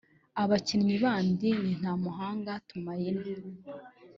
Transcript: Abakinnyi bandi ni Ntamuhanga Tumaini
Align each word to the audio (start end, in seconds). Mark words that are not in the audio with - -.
Abakinnyi 0.43 0.95
bandi 1.03 1.47
ni 1.61 1.71
Ntamuhanga 1.79 2.53
Tumaini 2.67 3.29